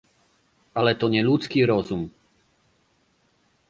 "Ale 0.73 0.95
to 0.95 1.09
nie 1.09 1.23
ludzki 1.23 1.65
rozum." 1.65 2.09